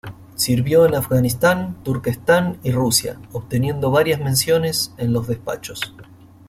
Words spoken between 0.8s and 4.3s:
en Afganistán, Turquestán y Rusia, obteniendo varias